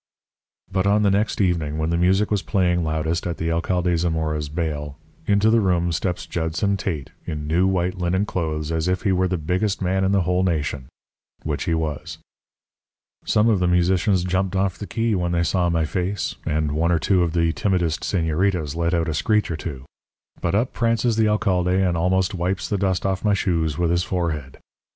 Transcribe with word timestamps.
"But 0.71 0.87
on 0.87 1.03
the 1.03 1.11
next 1.11 1.39
evening, 1.39 1.77
when 1.77 1.91
the 1.91 1.95
music 1.95 2.31
was 2.31 2.41
playing 2.41 2.83
loudest 2.83 3.27
at 3.27 3.37
the 3.37 3.51
Alcade 3.51 3.99
Zamora's 3.99 4.49
baile, 4.49 4.97
into 5.27 5.51
the 5.51 5.61
room 5.61 5.91
steps 5.91 6.25
Judson 6.25 6.75
Tate 6.75 7.11
in 7.27 7.45
new 7.45 7.67
white 7.67 7.99
linen 7.99 8.25
clothes 8.25 8.71
as 8.71 8.87
if 8.87 9.03
he 9.03 9.11
were 9.11 9.27
the 9.27 9.37
biggest 9.37 9.79
man 9.79 10.03
in 10.03 10.11
the 10.11 10.21
whole 10.21 10.41
nation, 10.41 10.87
which 11.43 11.65
he 11.65 11.75
was. 11.75 12.17
"Some 13.25 13.47
of 13.47 13.59
the 13.59 13.67
musicians 13.67 14.23
jumped 14.23 14.55
off 14.55 14.75
the 14.79 14.87
key 14.87 15.13
when 15.13 15.33
they 15.33 15.43
saw 15.43 15.69
my 15.69 15.85
face, 15.85 16.33
and 16.47 16.71
one 16.71 16.91
or 16.91 16.97
two 16.97 17.21
of 17.21 17.33
the 17.33 17.53
timidest 17.53 17.99
señoritas 18.01 18.75
let 18.75 18.95
out 18.95 19.07
a 19.07 19.13
screech 19.13 19.51
or 19.51 19.55
two. 19.55 19.85
But 20.41 20.55
up 20.55 20.73
prances 20.73 21.15
the 21.15 21.27
alcalde 21.29 21.79
and 21.79 21.95
almost 21.95 22.33
wipes 22.33 22.67
the 22.67 22.79
dust 22.79 23.05
off 23.05 23.23
my 23.23 23.35
shoes 23.35 23.77
with 23.77 23.91
his 23.91 24.01
forehead. 24.03 24.57